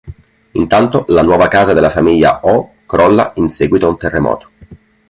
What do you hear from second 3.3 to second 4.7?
in seguito a un terremoto.